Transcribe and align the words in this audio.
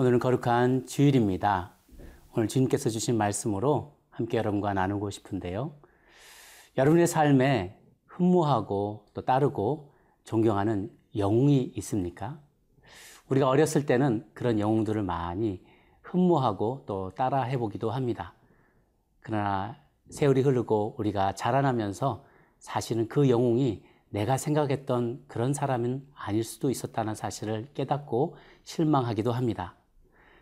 오늘은 0.00 0.18
거룩한 0.18 0.86
주일입니다. 0.86 1.74
오늘 2.32 2.48
주님께서 2.48 2.88
주신 2.88 3.18
말씀으로 3.18 3.98
함께 4.08 4.38
여러분과 4.38 4.72
나누고 4.72 5.10
싶은데요. 5.10 5.74
여러분의 6.78 7.06
삶에 7.06 7.78
흠모하고 8.06 9.04
또 9.12 9.20
따르고 9.20 9.92
존경하는 10.24 10.90
영웅이 11.14 11.74
있습니까? 11.76 12.40
우리가 13.28 13.46
어렸을 13.46 13.84
때는 13.84 14.26
그런 14.32 14.58
영웅들을 14.58 15.02
많이 15.02 15.62
흠모하고 16.00 16.84
또 16.86 17.10
따라 17.10 17.42
해 17.42 17.58
보기도 17.58 17.90
합니다. 17.90 18.32
그러나 19.20 19.76
세월이 20.08 20.40
흐르고 20.40 20.94
우리가 20.96 21.34
자라나면서 21.34 22.24
사실은 22.58 23.06
그 23.06 23.28
영웅이 23.28 23.84
내가 24.08 24.38
생각했던 24.38 25.24
그런 25.28 25.52
사람은 25.52 26.08
아닐 26.14 26.42
수도 26.42 26.70
있었다는 26.70 27.14
사실을 27.14 27.68
깨닫고 27.74 28.36
실망하기도 28.64 29.32
합니다. 29.32 29.74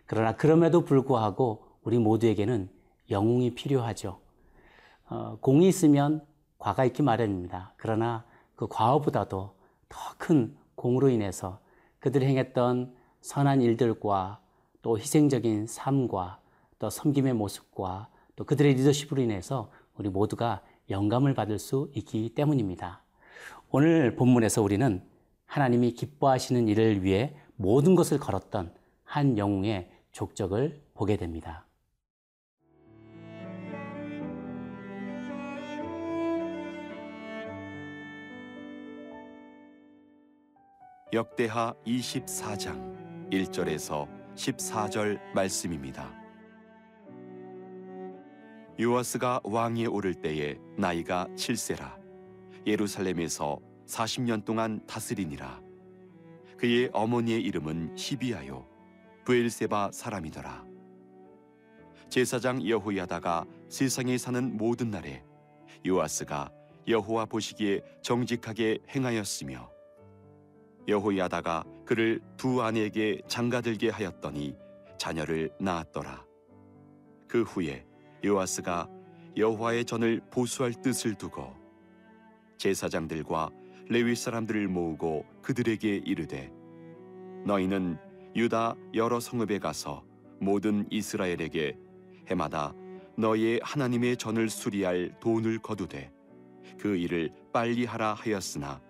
그러나 0.09 0.34
그럼에도 0.34 0.84
불구하고 0.84 1.64
우리 1.84 1.98
모두에게는 1.98 2.69
영웅이 3.11 3.55
필요하죠. 3.55 4.19
어, 5.09 5.39
공이 5.41 5.69
있으면 5.69 6.27
과가 6.59 6.84
있기 6.87 7.03
마련입니다. 7.03 7.75
그러나 7.77 8.25
그 8.56 8.67
과보다도 8.67 9.55
더 9.89 10.19
큰 10.19 10.56
공으로 10.75 11.09
인해서 11.09 11.61
그들이 12.00 12.27
행했던 12.27 12.95
선한 13.20 13.62
일들과 13.62 14.41
또 14.83 14.98
희생적인 14.98 15.67
삶과 15.67 16.41
또 16.78 16.91
섬김의 16.91 17.34
모습과 17.34 18.09
또 18.37 18.45
그들의 18.45 18.75
리더십으로 18.75 19.20
인해서 19.22 19.70
우리 19.97 20.09
모두가 20.09 20.62
영감을 20.91 21.34
받을 21.34 21.59
수 21.59 21.91
있기 21.95 22.31
때문입니다. 22.34 23.03
오늘 23.70 24.15
본문에서 24.15 24.62
우리는 24.62 25.03
하나님이 25.47 25.93
기뻐하시는 25.93 26.69
일을 26.69 27.03
위해 27.03 27.34
모든 27.56 27.95
것을 27.95 28.19
걸었던 28.19 28.72
한 29.05 29.37
영웅의 29.39 29.91
족적을 30.19 30.83
보게 30.94 31.16
됩니다. 31.16 31.64
역대하 41.12 41.72
24장 41.86 43.30
1절에서 43.30 44.08
14절 44.34 45.20
말씀입니다. 45.34 46.12
요아스가 48.80 49.41
왕위에 49.44 49.86
오를 49.86 50.14
때에 50.14 50.58
나이가 50.77 51.28
7세라 51.36 51.97
예루살렘에서 52.66 53.60
40년 53.86 54.44
동안 54.44 54.84
다스리니라 54.84 55.62
그의 56.56 56.91
어머니의 56.92 57.41
이름은 57.42 57.97
시비아요 57.97 58.67
부엘세바 59.29 59.91
사람이더라 59.93 60.65
제사장 62.09 62.67
여호야다가 62.67 63.44
세상에 63.69 64.16
사는 64.16 64.56
모든 64.56 64.91
날에 64.91 65.22
요아스가 65.87 66.50
여호와 66.89 67.27
보시기에 67.27 67.83
정직하게 68.00 68.78
행하였으며 68.88 69.71
여호야다가 70.88 71.65
그를 71.84 72.22
두 72.38 72.62
아내에게 72.62 73.21
장가들게 73.28 73.91
하였더니 73.91 74.56
자녀를 74.97 75.50
낳았더라. 75.61 76.25
그 77.28 77.43
후에 77.43 77.84
요아스가 78.25 78.88
여호와의 79.37 79.84
전을 79.84 80.22
보수할 80.31 80.72
뜻을 80.72 81.17
두고 81.17 81.55
제사장들과 82.56 83.50
레위 83.91 84.17
사람들을 84.17 84.69
모으고 84.69 85.27
그들에게 85.43 85.97
이르되 85.97 86.50
너희는 87.44 88.07
유다 88.37 88.77
여러 88.94 89.21
성읍에 89.21 89.59
가서 89.59 90.05
모든 90.41 90.87
이스라엘에게 90.91 91.77
해마다 92.28 92.75
너희의 93.16 93.61
하나님의 93.62 94.16
전을 94.16 94.49
수리할 94.49 95.19
돈을 95.21 95.59
거두되 95.59 96.12
그 96.78 96.97
일을 96.97 97.33
빨리 97.53 97.84
하라 97.84 98.15
하였으나 98.15 98.81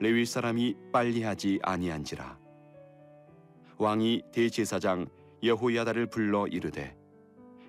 레위 0.00 0.24
사람이 0.24 0.76
빨리 0.92 1.22
하지 1.22 1.58
아니한지라. 1.62 2.38
왕이 3.78 4.22
대제사장 4.32 5.06
여호야다를 5.42 6.06
불러 6.06 6.46
이르되 6.46 6.96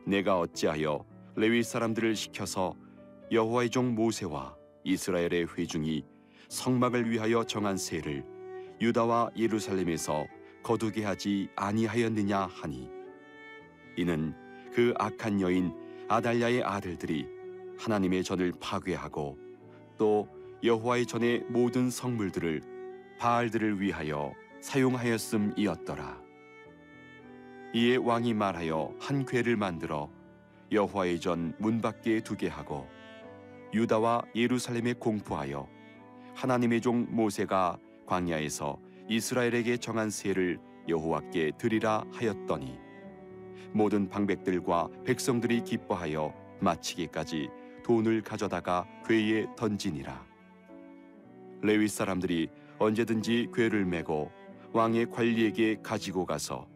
내가 0.06 0.40
어찌하여 0.40 1.06
레위 1.36 1.64
사람들을 1.64 2.16
시켜서 2.16 2.76
여호와의 3.32 3.70
종 3.70 3.94
모세와 3.94 4.56
이스라엘의 4.84 5.48
회중이 5.58 6.06
성막을 6.48 7.10
위하여 7.10 7.44
정한 7.44 7.78
세를 7.78 8.24
유다와 8.82 9.32
예루살렘에서 9.38 10.26
거두게 10.64 11.04
하지 11.04 11.50
아니하였느냐 11.56 12.46
하니 12.46 12.90
이는 13.98 14.34
그 14.74 14.94
악한 14.98 15.42
여인 15.42 15.74
아달랴의 16.08 16.64
아들들이 16.64 17.28
하나님의 17.78 18.24
전을 18.24 18.54
파괴하고 18.60 19.38
또 19.98 20.28
여호와의 20.64 21.06
전의 21.06 21.46
모든 21.50 21.90
성물들을 21.90 22.62
바알들을 23.20 23.82
위하여 23.82 24.34
사용하였음이었더라. 24.62 26.22
이에 27.74 27.96
왕이 27.98 28.34
말하여 28.34 28.94
한 29.00 29.26
궤를 29.26 29.56
만들어 29.56 30.10
여호와의 30.72 31.20
전 31.20 31.54
문 31.60 31.82
밖에 31.82 32.22
두게 32.22 32.48
하고 32.48 32.88
유다와 33.74 34.24
예루살렘에 34.36 34.94
공포하여 34.94 35.68
하나님의 36.36 36.82
종 36.82 37.06
모세가 37.10 37.78
광야에서 38.06 38.80
이스라엘에게 39.10 39.78
정한 39.78 40.12
세를 40.12 40.60
여호와께 40.88 41.54
드리라 41.58 42.06
하였더니 42.12 42.78
모든 43.74 44.08
방백들과 44.08 44.88
백성들이 45.04 45.64
기뻐하여 45.64 46.32
마치기까지 46.60 47.50
돈을 47.84 48.22
가져다가 48.22 48.88
궤에 49.08 49.48
던지니라. 49.58 50.26
레위 51.62 51.88
사람들이 51.88 52.50
언제든지 52.78 53.50
궤를 53.54 53.84
메고 53.86 54.32
왕의 54.74 55.10
관리에게 55.10 55.80
가지고 55.82 56.26
가서 56.26 56.68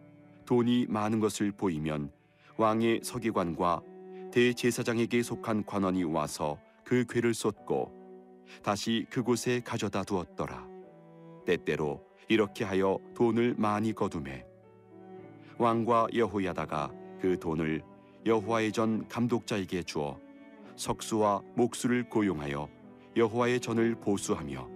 돈이 0.46 0.88
많은 0.90 1.20
것을 1.20 1.52
보이면 1.52 2.12
왕의 2.58 3.02
서기관과 3.04 3.82
대제사장에게 4.32 5.22
속한 5.22 5.66
관원이 5.66 6.04
와서 6.04 6.58
그 6.84 7.06
궤를 7.08 7.36
쏟고 7.36 7.92
다시 8.64 9.06
그곳에 9.12 9.62
가져다 9.64 10.04
두었더라. 10.04 10.68
때때로 11.46 12.04
이렇게 12.30 12.64
하여 12.64 13.00
돈을 13.16 13.56
많이 13.58 13.94
거두매. 13.94 14.46
왕과 15.58 16.08
여호야다가 16.14 16.92
그 17.20 17.40
돈을 17.40 17.82
여호와의 18.26 18.72
전 18.72 19.08
감독자에게 19.08 19.84
주어 19.84 20.20
석수와 20.76 21.42
목수를 21.56 22.10
고용하여 22.10 22.68
여호와의 23.16 23.60
전을 23.60 23.96
보수하며 23.96 24.68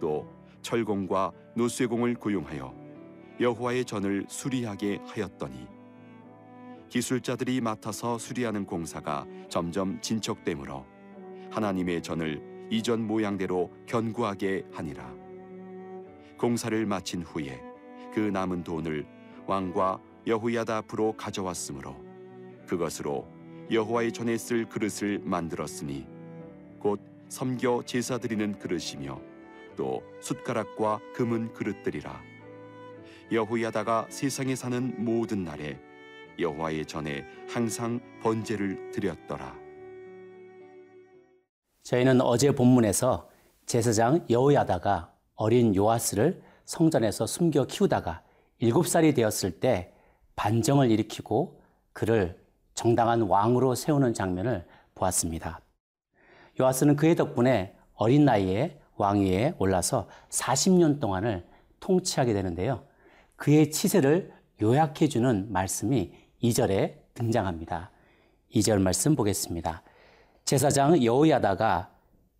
또 0.00 0.28
철공과 0.62 1.32
노쇠공을 1.56 2.14
고용하여 2.14 2.74
여호와의 3.40 3.84
전을 3.84 4.26
수리하게 4.28 5.00
하였더니 5.06 5.66
기술자들이 6.88 7.60
맡아서 7.60 8.18
수리하는 8.18 8.66
공사가 8.66 9.26
점점 9.48 10.00
진척되므로 10.00 10.84
하나님의 11.50 12.02
전을 12.02 12.68
이전 12.70 13.06
모양대로 13.06 13.70
견고하게 13.86 14.66
하니라 14.72 15.21
공사를 16.42 16.84
마친 16.86 17.22
후에 17.22 17.62
그 18.12 18.18
남은 18.18 18.64
돈을 18.64 19.06
왕과 19.46 20.00
여호야다 20.26 20.78
앞으로 20.78 21.12
가져왔으므로 21.16 21.94
그것으로 22.66 23.28
여호와의 23.70 24.10
전에 24.10 24.36
쓸 24.36 24.68
그릇을 24.68 25.20
만들었으니 25.22 26.04
곧 26.80 27.00
섬겨 27.28 27.84
제사 27.86 28.18
드리는 28.18 28.58
그릇이며 28.58 29.20
또 29.76 30.02
숟가락과 30.20 30.98
금은 31.14 31.52
그릇들이라. 31.52 32.20
여호야다가 33.30 34.08
세상에 34.10 34.56
사는 34.56 34.96
모든 34.98 35.44
날에 35.44 35.78
여호와의 36.40 36.86
전에 36.86 37.24
항상 37.48 38.00
번제를 38.20 38.90
드렸더라. 38.90 39.56
저희는 41.84 42.20
어제 42.20 42.52
본문에서 42.52 43.30
제사장 43.64 44.26
여호야다가 44.28 45.12
어린 45.34 45.74
요아스를 45.74 46.42
성전에서 46.64 47.26
숨겨 47.26 47.64
키우다가 47.64 48.22
일곱 48.58 48.86
살이 48.86 49.14
되었을 49.14 49.60
때 49.60 49.92
반정을 50.36 50.90
일으키고 50.90 51.60
그를 51.92 52.40
정당한 52.74 53.22
왕으로 53.22 53.74
세우는 53.74 54.14
장면을 54.14 54.66
보았습니다. 54.94 55.60
요아스는 56.60 56.96
그의 56.96 57.16
덕분에 57.16 57.76
어린 57.94 58.24
나이에 58.24 58.78
왕위에 58.96 59.54
올라서 59.58 60.08
40년 60.30 61.00
동안을 61.00 61.46
통치하게 61.80 62.32
되는데요. 62.32 62.84
그의 63.36 63.70
치세를 63.70 64.32
요약해 64.60 65.08
주는 65.08 65.50
말씀이 65.50 66.12
2절에 66.42 66.94
등장합니다. 67.14 67.90
2절 68.54 68.80
말씀 68.80 69.16
보겠습니다. 69.16 69.82
제사장 70.44 71.02
여호야다가 71.02 71.90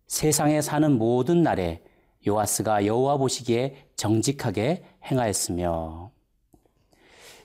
세상에 0.07 0.61
사는 0.61 0.97
모든 0.97 1.41
날에 1.41 1.83
요아스가 2.25 2.85
여호와 2.85 3.17
보시기에 3.17 3.87
정직하게 3.95 4.85
행하였으며 5.05 6.11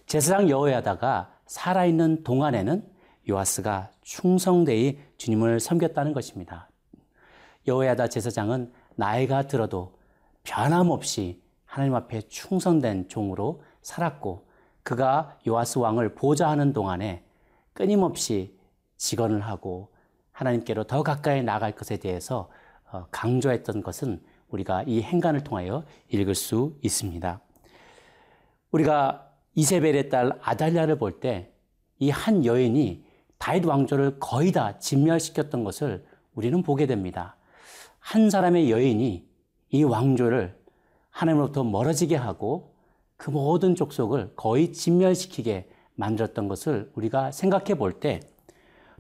제사장 0.07 0.49
여호야다가 0.49 1.33
살아있는 1.47 2.25
동안에는 2.25 2.87
요아스가 3.29 3.91
충성되이 4.03 4.99
주님을 5.19 5.61
섬겼다는 5.61 6.13
것입니다. 6.13 6.69
여호야다 7.67 8.09
제사장은 8.09 8.73
나이가 8.95 9.47
들어도 9.47 9.99
변함없이 10.45 11.43
하나님 11.67 11.95
앞에 11.95 12.23
충성된 12.23 13.09
종으로 13.09 13.63
살았고 13.83 14.49
그가 14.83 15.39
요아스 15.47 15.79
왕을 15.79 16.15
보좌하는 16.15 16.73
동안에 16.73 17.23
끊임없이 17.75 18.59
직언을 18.97 19.43
하고 19.43 19.93
하나님께로 20.33 20.85
더 20.85 21.03
가까이 21.03 21.43
나갈 21.43 21.73
것에 21.73 21.99
대해서 21.99 22.49
어, 22.91 23.07
강조했던 23.11 23.83
것은 23.83 24.23
우리가 24.49 24.85
이 24.87 25.03
행간을 25.03 25.45
통하여 25.45 25.85
읽을 26.09 26.35
수 26.35 26.77
있습니다. 26.83 27.41
우리가 28.71 29.29
이세벨의 29.55 30.09
딸 30.09 30.33
아달랴를 30.43 30.99
볼 30.99 31.21
때 31.21 31.53
이 32.01 32.11
한 32.11 32.45
여인이 32.45 33.05
다윗 33.39 33.65
왕조를 33.65 34.19
거의 34.21 34.53
다 34.53 34.79
진멸시켰던 34.79 35.65
것을 35.65 36.05
우리는 36.35 36.63
보게 36.63 36.87
됩니다. 36.87 37.37
한 37.99 38.31
사람의 38.31 38.71
여인이 38.71 39.29
이 39.71 39.83
왕조를 39.83 40.57
하나님으로부터 41.11 41.65
멀어지게 41.65 42.15
하고 42.17 42.75
그 43.17 43.31
모든 43.31 43.75
족속을 43.75 44.35
거의 44.37 44.73
진멸시키게 44.73 45.69
만들었던 45.97 46.47
것을 46.47 46.93
우리가 46.95 47.33
생각해 47.33 47.75
볼 47.75 47.99
때 48.01 48.21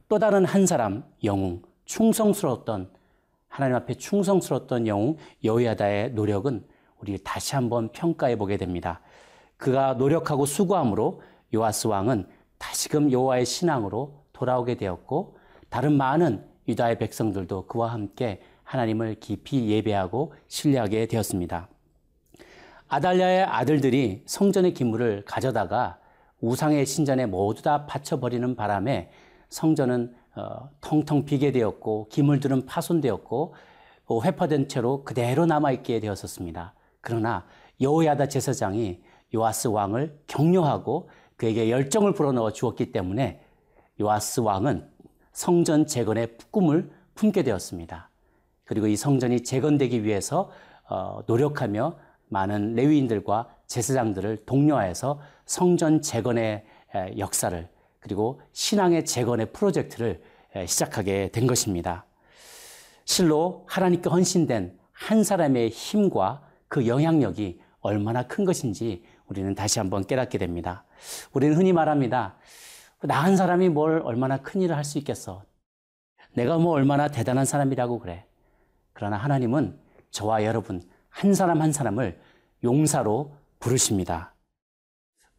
또 0.08 0.18
다른 0.18 0.44
한 0.44 0.66
사람 0.66 1.04
영웅 1.22 1.62
충성스러웠던 1.84 2.90
하나님 3.48 3.76
앞에 3.76 3.94
충성스러웠던 3.94 4.86
영웅 4.86 5.16
여호야다의 5.42 6.12
노력은 6.12 6.64
우리 7.00 7.18
다시 7.22 7.54
한번 7.54 7.90
평가해 7.90 8.36
보게 8.36 8.56
됩니다. 8.56 9.00
그가 9.56 9.94
노력하고 9.94 10.46
수고함으로 10.46 11.22
요아스 11.54 11.86
왕은 11.88 12.26
다시금 12.58 13.10
여호와의 13.10 13.46
신앙으로 13.46 14.24
돌아오게 14.32 14.76
되었고 14.76 15.36
다른 15.68 15.92
많은 15.96 16.44
유다의 16.68 16.98
백성들도 16.98 17.66
그와 17.66 17.92
함께 17.92 18.40
하나님을 18.62 19.16
깊이 19.20 19.68
예배하고 19.68 20.34
신뢰하게 20.48 21.06
되었습니다. 21.06 21.68
아달랴의 22.88 23.44
아들들이 23.44 24.22
성전의 24.26 24.74
기물을 24.74 25.24
가져다가 25.24 25.98
우상의 26.40 26.86
신전에 26.86 27.26
모두 27.26 27.62
다 27.62 27.86
바쳐버리는 27.86 28.54
바람에 28.54 29.10
성전은 29.48 30.14
어, 30.38 30.70
텅텅 30.80 31.24
비게 31.24 31.50
되었고 31.52 32.08
기물들은 32.08 32.66
파손되었고 32.66 33.54
어, 34.06 34.22
회파된 34.22 34.68
채로 34.68 35.04
그대로 35.04 35.46
남아있게 35.46 36.00
되었었습니다. 36.00 36.74
그러나 37.00 37.44
여호야다 37.80 38.28
제사장이 38.28 39.02
요아스 39.34 39.68
왕을 39.68 40.20
격려하고 40.26 41.10
그에게 41.36 41.70
열정을 41.70 42.14
불어넣어 42.14 42.52
주었기 42.52 42.92
때문에 42.92 43.40
요아스 44.00 44.40
왕은 44.40 44.88
성전 45.32 45.86
재건의 45.86 46.36
꿈을 46.50 46.90
품게 47.14 47.42
되었습니다. 47.42 48.10
그리고 48.64 48.86
이 48.86 48.96
성전이 48.96 49.42
재건되기 49.42 50.04
위해서 50.04 50.50
어, 50.88 51.20
노력하며 51.26 51.96
많은 52.28 52.74
레위인들과 52.74 53.48
제사장들을 53.66 54.44
독려하여서 54.46 55.20
성전 55.44 56.00
재건의 56.00 56.64
역사를 57.18 57.68
그리고 58.00 58.40
신앙의 58.52 59.04
재건의 59.04 59.52
프로젝트를 59.52 60.22
시작하게 60.66 61.30
된 61.32 61.46
것입니다. 61.46 62.06
실로 63.04 63.64
하나님께 63.68 64.08
헌신된 64.08 64.78
한 64.92 65.24
사람의 65.24 65.70
힘과 65.70 66.42
그 66.68 66.86
영향력이 66.86 67.60
얼마나 67.80 68.22
큰 68.26 68.44
것인지 68.44 69.04
우리는 69.26 69.54
다시 69.54 69.78
한번 69.78 70.04
깨닫게 70.04 70.38
됩니다. 70.38 70.84
우리는 71.32 71.56
흔히 71.56 71.72
말합니다. 71.72 72.36
나 73.02 73.22
한 73.22 73.36
사람이 73.36 73.68
뭘 73.68 74.02
얼마나 74.04 74.38
큰 74.38 74.60
일을 74.60 74.76
할 74.76 74.84
수 74.84 74.98
있겠어. 74.98 75.44
내가 76.32 76.58
뭐 76.58 76.72
얼마나 76.72 77.08
대단한 77.08 77.44
사람이라고 77.44 78.00
그래. 78.00 78.26
그러나 78.92 79.16
하나님은 79.16 79.78
저와 80.10 80.44
여러분 80.44 80.82
한 81.08 81.34
사람 81.34 81.62
한 81.62 81.72
사람을 81.72 82.20
용사로 82.64 83.34
부르십니다. 83.60 84.34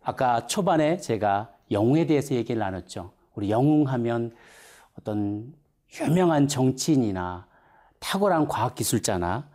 아까 0.02 0.48
초반에 0.48 0.98
제가 0.98 1.52
영웅에 1.72 2.06
대해서 2.06 2.36
얘기를 2.36 2.60
나눴죠. 2.60 3.12
우리 3.36 3.52
영웅하면 3.52 4.34
어떤 4.98 5.54
유명한 6.02 6.48
정치인이나 6.48 7.48
탁월한 8.00 8.48
과학기술자나 8.48 9.50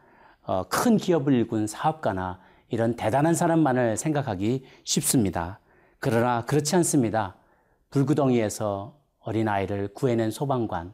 어, 0.46 0.64
큰 0.68 0.96
기업을 0.96 1.32
일군 1.32 1.66
사업가나 1.66 2.38
이런 2.68 2.94
대단한 2.96 3.34
사람만을 3.34 3.96
생각하기 3.96 4.64
쉽습니다. 4.84 5.60
그러나 5.98 6.44
그렇지 6.44 6.76
않습니다. 6.76 7.36
불구덩이에서 7.90 8.98
어린아이를 9.20 9.94
구해낸 9.94 10.30
소방관, 10.30 10.92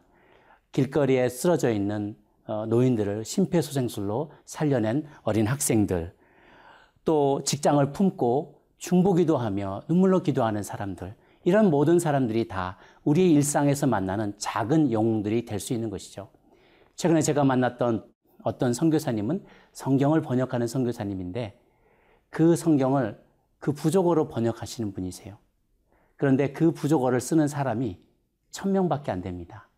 길거리에 0.73 1.29
쓰러져 1.29 1.71
있는 1.71 2.17
어, 2.47 2.67
노인들을 2.67 3.25
심폐소생술로 3.25 4.33
살려낸 4.45 5.05
어린 5.23 5.47
학생들, 5.47 6.15
또 7.05 7.43
직장을 7.45 7.93
품고 7.93 8.60
중보기도 8.81 9.37
하며 9.37 9.83
눈물로 9.89 10.23
기도하는 10.23 10.63
사람들, 10.63 11.15
이런 11.45 11.71
모든 11.71 11.99
사람들이 11.99 12.49
다 12.49 12.77
우리의 13.05 13.31
일상에서 13.33 13.87
만나는 13.87 14.35
작은 14.39 14.91
영웅들이 14.91 15.45
될 15.45 15.61
수 15.61 15.73
있는 15.75 15.91
것이죠. 15.91 16.29
최근에 16.97 17.21
제가 17.23 17.45
만났던 17.45 18.05
어떤 18.43 18.73
선교사님은 18.73 19.45
성경을 19.73 20.23
번역하는 20.23 20.67
선교사님인데 20.67 21.59
그 22.31 22.57
성경을 22.57 23.23
그 23.59 23.73
부족어로 23.73 24.29
번역하시는 24.29 24.93
분이세요. 24.93 25.37
그런데 26.17 26.53
그 26.53 26.73
부족어를 26.73 27.21
쓰는 27.21 27.49
사람이 27.49 27.99
천 28.51 28.73
명밖에 28.73 29.11
안 29.11 29.21
됩니다. 29.21 29.69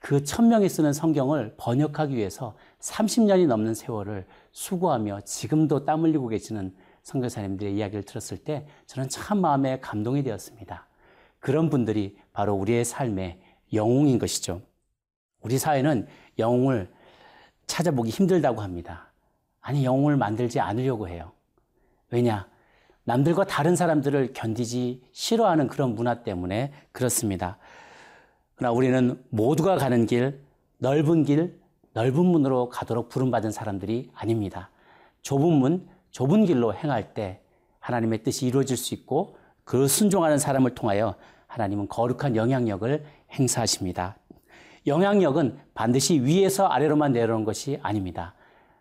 그 0.00 0.22
천 0.22 0.48
명이 0.48 0.68
쓰는 0.68 0.92
성경을 0.92 1.54
번역하기 1.56 2.14
위해서 2.14 2.56
30년이 2.80 3.46
넘는 3.46 3.74
세월을 3.74 4.26
수고하며 4.52 5.20
지금도 5.22 5.84
땀 5.84 6.02
흘리고 6.02 6.28
계시는 6.28 6.74
선교사님들의 7.04 7.76
이야기를 7.76 8.02
들었을 8.02 8.38
때 8.38 8.66
저는 8.86 9.08
참 9.08 9.40
마음에 9.40 9.78
감동이 9.80 10.22
되었습니다. 10.22 10.86
그런 11.38 11.70
분들이 11.70 12.16
바로 12.32 12.54
우리의 12.54 12.84
삶의 12.84 13.38
영웅인 13.72 14.18
것이죠. 14.18 14.62
우리 15.40 15.58
사회는 15.58 16.06
영웅을 16.38 16.90
찾아보기 17.66 18.10
힘들다고 18.10 18.62
합니다. 18.62 19.12
아니, 19.60 19.84
영웅을 19.84 20.16
만들지 20.16 20.60
않으려고 20.60 21.08
해요. 21.08 21.32
왜냐? 22.10 22.48
남들과 23.04 23.44
다른 23.44 23.76
사람들을 23.76 24.32
견디지 24.32 25.02
싫어하는 25.12 25.68
그런 25.68 25.94
문화 25.94 26.22
때문에 26.22 26.72
그렇습니다. 26.92 27.58
그러나 28.54 28.72
우리는 28.72 29.22
모두가 29.28 29.76
가는 29.76 30.06
길, 30.06 30.40
넓은 30.78 31.24
길, 31.24 31.60
넓은 31.92 32.24
문으로 32.24 32.70
가도록 32.70 33.10
부름받은 33.10 33.50
사람들이 33.50 34.10
아닙니다. 34.14 34.70
좁은 35.20 35.52
문, 35.52 35.86
좁은 36.14 36.46
길로 36.46 36.72
행할 36.72 37.12
때 37.12 37.40
하나님의 37.80 38.22
뜻이 38.22 38.46
이루어질 38.46 38.76
수 38.76 38.94
있고 38.94 39.36
그 39.64 39.88
순종하는 39.88 40.38
사람을 40.38 40.76
통하여 40.76 41.16
하나님은 41.48 41.88
거룩한 41.88 42.36
영향력을 42.36 43.04
행사하십니다. 43.32 44.16
영향력은 44.86 45.58
반드시 45.74 46.20
위에서 46.20 46.68
아래로만 46.68 47.12
내려오는 47.12 47.44
것이 47.44 47.80
아닙니다. 47.82 48.34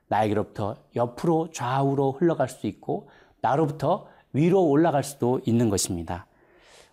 나에게로부터 0.09 0.75
옆으로 0.95 1.49
좌우로 1.51 2.11
흘러갈 2.11 2.49
수도 2.49 2.67
있고 2.67 3.09
나로부터 3.41 4.07
위로 4.31 4.63
올라갈 4.69 5.03
수도 5.03 5.41
있는 5.43 5.71
것입니다. 5.71 6.27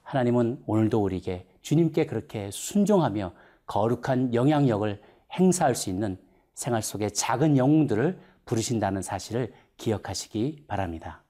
하나님은 0.05 0.63
오늘도 0.67 1.03
우리에게 1.03 1.47
주님께 1.61 2.07
그렇게 2.07 2.51
순종하며 2.51 3.33
거룩한 3.67 4.33
영향력을 4.33 5.03
행사할 5.39 5.75
수 5.75 5.91
있는 5.91 6.17
생활 6.55 6.81
속의 6.81 7.13
작은 7.13 7.59
영웅들을 7.59 8.19
부르신다는 8.47 9.03
사실을 9.03 9.53
기억하시기 9.81 10.67
바랍니다. 10.69 11.25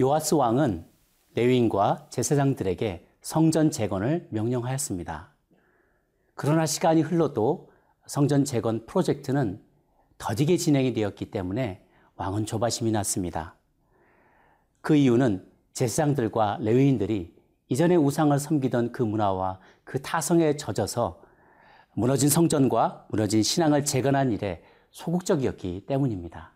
요아스 0.00 0.34
왕은 0.34 0.86
레위인과 1.34 2.08
제사장들에게 2.10 3.06
성전 3.20 3.70
재건을 3.70 4.26
명령하였습니다. 4.30 5.34
그러나 6.34 6.66
시간이 6.66 7.02
흘러도 7.02 7.70
성전 8.06 8.44
재건 8.44 8.86
프로젝트는 8.86 9.62
더디게 10.18 10.56
진행이 10.56 10.94
되었기 10.94 11.30
때문에 11.30 11.84
왕은 12.18 12.46
조바심이 12.46 12.90
났습니다. 12.90 13.54
그 14.80 14.96
이유는 14.96 15.46
제사장들과 15.72 16.58
레위인들이 16.60 17.32
이전에 17.68 17.94
우상을 17.94 18.36
섬기던 18.36 18.90
그 18.90 19.04
문화와 19.04 19.60
그 19.84 20.02
타성에 20.02 20.56
젖어서 20.56 21.22
무너진 21.94 22.28
성전과 22.28 23.06
무너진 23.08 23.42
신앙을 23.44 23.84
재건한 23.84 24.32
일에 24.32 24.62
소극적이었기 24.90 25.84
때문입니다. 25.86 26.52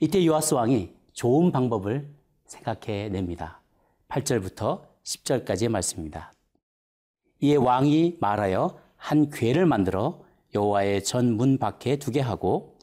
이때 0.00 0.24
요아스 0.26 0.54
왕이 0.54 0.94
좋은 1.12 1.52
방법을 1.52 2.10
생각해 2.46 3.08
냅니다. 3.10 3.60
8절부터 4.08 4.82
10절까지의 5.04 5.68
말씀입니다. 5.68 6.32
이에 7.40 7.54
왕이 7.54 8.16
말하여 8.20 8.78
한 8.96 9.30
궤를 9.30 9.64
만들어 9.66 10.22
여호와의 10.54 11.04
전 11.04 11.36
문 11.36 11.58
밖에 11.58 11.96
두게 11.96 12.20
하고 12.20 12.79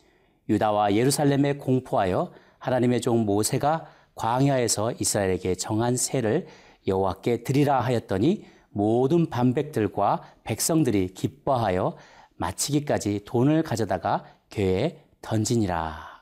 유다와 0.49 0.93
예루살렘에 0.93 1.53
공포하여 1.53 2.31
하나님의 2.59 3.01
종 3.01 3.25
모세가 3.25 3.87
광야에서 4.15 4.93
이스라엘에게 4.93 5.55
정한 5.55 5.95
세를 5.95 6.47
여호와께 6.87 7.43
드리라 7.43 7.79
하였더니 7.81 8.45
모든 8.69 9.29
반백들과 9.29 10.23
백성들이 10.43 11.09
기뻐하여 11.09 11.97
마치기까지 12.35 13.21
돈을 13.25 13.63
가져다가 13.63 14.25
궤에 14.49 15.03
던지니라. 15.21 16.17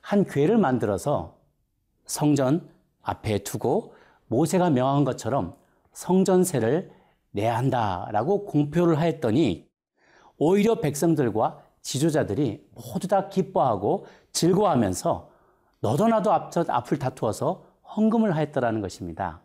한 0.00 0.24
궤를 0.24 0.58
만들어서 0.58 1.36
성전 2.06 2.68
앞에 3.02 3.38
두고 3.38 3.94
모세가 4.26 4.70
명한 4.70 5.04
것처럼 5.04 5.56
성전세를 5.92 6.90
내야 7.30 7.56
한다라고 7.56 8.44
공표를 8.44 8.98
하였더니 8.98 9.68
오히려 10.36 10.80
백성들과 10.80 11.63
지도자들이 11.84 12.66
모두 12.74 13.06
다 13.06 13.28
기뻐하고 13.28 14.06
즐거워하면서 14.32 15.30
너도 15.80 16.08
나도 16.08 16.32
앞을 16.32 16.98
다투어서 16.98 17.66
헌금을 17.96 18.34
하였더라는 18.34 18.80
것입니다. 18.80 19.42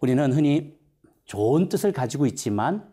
우리는 0.00 0.32
흔히 0.32 0.76
좋은 1.24 1.68
뜻을 1.68 1.92
가지고 1.92 2.26
있지만 2.26 2.92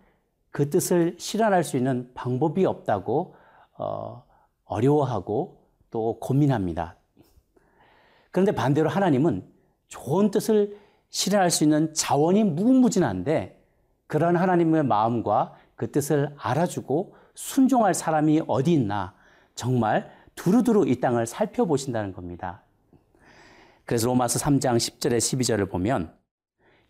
그 0.52 0.70
뜻을 0.70 1.16
실현할 1.18 1.64
수 1.64 1.78
있는 1.78 2.12
방법이 2.14 2.64
없다고 2.66 3.36
어, 3.78 4.24
어려워하고 4.66 5.60
또 5.90 6.20
고민합니다. 6.20 6.96
그런데 8.30 8.54
반대로 8.54 8.90
하나님은 8.90 9.46
좋은 9.88 10.30
뜻을 10.30 10.78
실현할 11.10 11.50
수 11.50 11.64
있는 11.64 11.94
자원이 11.94 12.44
무궁무진한데 12.44 13.60
그런 14.06 14.36
하나님의 14.36 14.84
마음과 14.84 15.56
그 15.76 15.92
뜻을 15.92 16.34
알아주고 16.38 17.16
순종할 17.36 17.94
사람이 17.94 18.44
어디 18.48 18.74
있나 18.74 19.14
정말 19.56 20.12
두루두루 20.36 20.88
이 20.88 21.00
땅을 21.00 21.26
살펴보신다는 21.26 22.14
겁니다. 22.14 22.64
그래서 23.86 24.08
로마서 24.08 24.40
3장 24.40 24.78
10절에 24.78 25.18
12절을 25.18 25.70
보면 25.70 26.14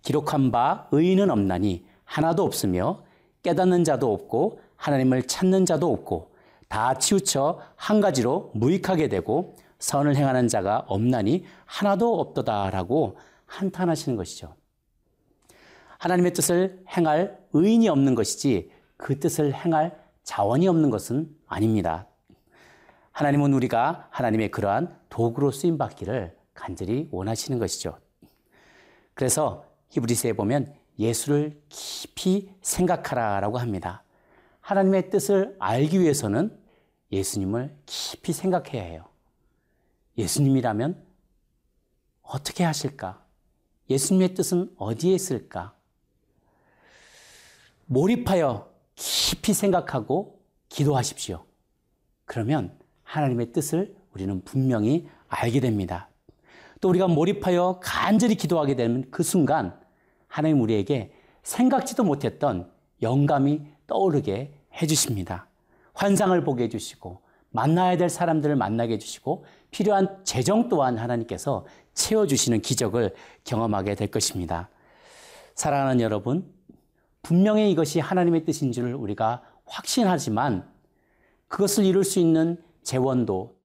기록한 0.01 0.51
바 0.51 0.87
의인은 0.91 1.29
없나니 1.29 1.85
하나도 2.03 2.43
없으며 2.43 3.03
깨닫는 3.43 3.83
자도 3.83 4.13
없고 4.13 4.59
하나님을 4.75 5.23
찾는 5.27 5.65
자도 5.65 5.91
없고 5.91 6.31
다 6.67 6.93
치우쳐 6.93 7.59
한 7.75 8.01
가지로 8.01 8.51
무익하게 8.53 9.09
되고 9.09 9.55
선을 9.79 10.15
행하는 10.15 10.47
자가 10.47 10.85
없나니 10.87 11.45
하나도 11.65 12.19
없도다라고 12.19 13.17
한탄하시는 13.45 14.15
것이죠. 14.15 14.55
하나님의 15.97 16.33
뜻을 16.33 16.83
행할 16.95 17.39
의인이 17.53 17.89
없는 17.89 18.15
것이지 18.15 18.71
그 18.97 19.19
뜻을 19.19 19.53
행할 19.53 20.00
자원이 20.23 20.67
없는 20.67 20.89
것은 20.89 21.35
아닙니다. 21.47 22.07
하나님은 23.11 23.53
우리가 23.53 24.07
하나님의 24.11 24.51
그러한 24.51 24.97
도구로 25.09 25.51
쓰임 25.51 25.77
받기를 25.77 26.37
간절히 26.53 27.09
원하시는 27.11 27.59
것이죠. 27.59 27.99
그래서 29.13 29.65
히브리서에 29.89 30.33
보면 30.33 30.73
예수를 30.97 31.61
깊이 31.69 32.53
생각하라라고 32.61 33.57
합니다. 33.57 34.03
하나님의 34.61 35.09
뜻을 35.09 35.55
알기 35.59 35.99
위해서는 35.99 36.57
예수님을 37.11 37.75
깊이 37.85 38.31
생각해야 38.31 38.83
해요. 38.83 39.05
예수님이라면 40.17 41.03
어떻게 42.21 42.63
하실까? 42.63 43.25
예수님의 43.89 44.35
뜻은 44.35 44.73
어디에 44.77 45.13
있을까? 45.13 45.73
몰입하여 47.87 48.70
깊이 49.03 49.53
생각하고 49.53 50.39
기도하십시오. 50.69 51.43
그러면 52.25 52.77
하나님의 53.01 53.51
뜻을 53.51 53.95
우리는 54.13 54.41
분명히 54.43 55.07
알게 55.27 55.59
됩니다. 55.59 56.09
또 56.79 56.89
우리가 56.89 57.07
몰입하여 57.07 57.79
간절히 57.81 58.35
기도하게 58.35 58.75
되면 58.75 59.05
그 59.09 59.23
순간 59.23 59.79
하나님 60.27 60.61
우리에게 60.61 61.13
생각지도 61.41 62.03
못했던 62.03 62.71
영감이 63.01 63.61
떠오르게 63.87 64.53
해주십니다. 64.79 65.47
환상을 65.93 66.43
보게 66.43 66.65
해주시고 66.65 67.21
만나야 67.49 67.97
될 67.97 68.07
사람들을 68.07 68.55
만나게 68.55 68.93
해주시고 68.93 69.45
필요한 69.71 70.23
재정 70.23 70.69
또한 70.69 70.99
하나님께서 70.99 71.65
채워주시는 71.95 72.61
기적을 72.61 73.15
경험하게 73.45 73.95
될 73.95 74.11
것입니다. 74.11 74.69
사랑하는 75.55 76.01
여러분, 76.01 76.53
분명히 77.21 77.71
이것이 77.71 77.99
하나님의 77.99 78.45
뜻인 78.45 78.71
줄 78.71 78.93
우리가 78.93 79.43
확신하지만 79.65 80.69
그것을 81.47 81.85
이룰 81.85 82.03
수 82.03 82.19
있는 82.19 82.61
재원도, 82.83 83.55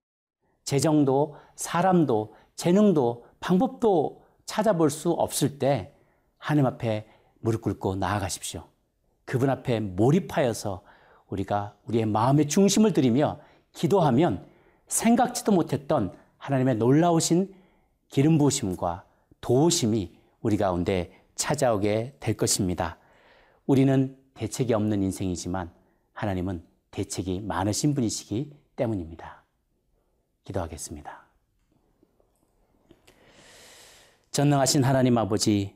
재정도, 0.64 1.36
사람도, 1.54 2.34
재능도, 2.54 3.24
방법도 3.40 4.22
찾아볼 4.44 4.90
수 4.90 5.10
없을 5.10 5.58
때 5.58 5.94
하나님 6.38 6.66
앞에 6.66 7.06
무릎 7.40 7.62
꿇고 7.62 7.96
나아가십시오. 7.96 8.64
그분 9.24 9.50
앞에 9.50 9.80
몰입하여서 9.80 10.82
우리가 11.28 11.74
우리의 11.86 12.06
마음의 12.06 12.48
중심을 12.48 12.92
들이며 12.92 13.40
기도하면 13.72 14.46
생각지도 14.86 15.52
못했던 15.52 16.16
하나님의 16.38 16.76
놀라우신 16.76 17.54
기름 18.08 18.38
부으심과 18.38 19.04
도우심이 19.40 20.16
우리 20.40 20.56
가운데 20.56 21.12
찾아오게 21.34 22.16
될 22.20 22.36
것입니다. 22.36 22.98
우리는 23.66 24.16
대책이 24.34 24.72
없는 24.74 25.02
인생이지만 25.02 25.70
하나님은 26.12 26.62
대책이 26.90 27.40
많으신 27.40 27.94
분이시기 27.94 28.52
때문입니다. 28.76 29.42
기도하겠습니다. 30.44 31.26
전능하신 34.30 34.84
하나님 34.84 35.18
아버지, 35.18 35.74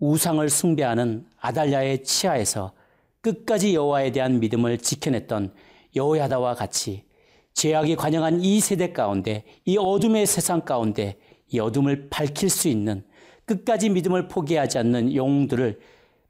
우상을 0.00 0.48
숭배하는 0.48 1.26
아달랴의 1.38 2.04
치하에서 2.04 2.72
끝까지 3.20 3.74
여호와에 3.74 4.12
대한 4.12 4.40
믿음을 4.40 4.78
지켜냈던 4.78 5.52
여호야다와 5.94 6.54
같이 6.54 7.04
죄악이 7.52 7.96
관영한 7.96 8.40
이 8.40 8.60
세대 8.60 8.92
가운데, 8.92 9.44
이 9.64 9.76
어둠의 9.76 10.26
세상 10.26 10.64
가운데 10.64 11.18
이 11.48 11.58
어둠을 11.58 12.08
밝힐 12.08 12.48
수 12.48 12.68
있는 12.68 13.04
끝까지 13.44 13.90
믿음을 13.90 14.28
포기하지 14.28 14.78
않는 14.78 15.14
영웅들을 15.14 15.80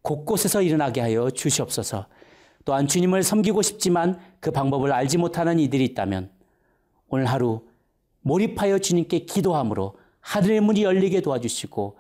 곳곳에서 0.03 0.63
일어나게 0.63 1.01
하여 1.01 1.31
주시옵소서. 1.31 2.07
또한 2.65 2.87
주님을 2.87 3.23
섬기고 3.23 3.63
싶지만 3.63 4.21
그 4.41 4.51
방법을 4.51 4.93
알지 4.93 5.19
못하는 5.19 5.59
이들이 5.59 5.85
있다면 5.87 6.31
오늘 7.09 7.25
하루 7.27 7.63
몰입하여 8.21 8.79
주님께 8.79 9.21
기도함으로 9.21 9.95
하늘의 10.21 10.61
문이 10.61 10.83
열리게 10.83 11.23
도와주시고 11.23 11.97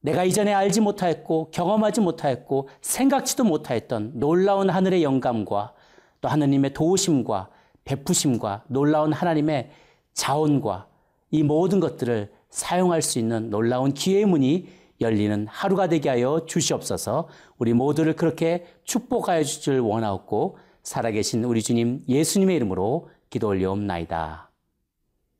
내가 0.00 0.24
이전에 0.24 0.52
알지 0.52 0.80
못하였고 0.80 1.50
경험하지 1.50 2.00
못하였고 2.00 2.68
생각지도 2.80 3.44
못하였던 3.44 4.12
놀라운 4.14 4.70
하늘의 4.70 5.02
영감과 5.02 5.74
또 6.20 6.28
하느님의 6.28 6.72
도우심과 6.72 7.50
베푸심과 7.84 8.64
놀라운 8.68 9.12
하나님의 9.12 9.70
자원과 10.14 10.88
이 11.30 11.42
모든 11.42 11.80
것들을 11.80 12.32
사용할 12.50 13.02
수 13.02 13.18
있는 13.18 13.50
놀라운 13.50 13.92
기회의 13.92 14.24
문이 14.24 14.68
열리는 15.02 15.46
하루가 15.48 15.88
되게 15.88 16.08
하여 16.08 16.44
주시옵소서 16.46 17.28
우리 17.58 17.72
모두를 17.72 18.14
그렇게 18.16 18.64
축복하여 18.84 19.44
주실 19.44 19.80
원하옵고 19.80 20.58
살아계신 20.82 21.44
우리 21.44 21.62
주님 21.62 22.02
예수님의 22.08 22.56
이름으로 22.56 23.10
기도 23.30 23.48
올려옵나이다. 23.48 24.50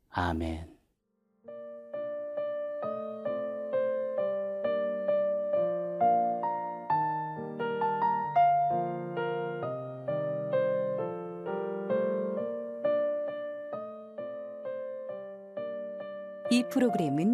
아멘. 0.09 0.73
이 16.51 16.63
프로그램은 16.69 17.33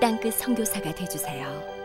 땅끝 0.00 0.34
선교사가 0.34 0.94
되주세요. 0.94 1.75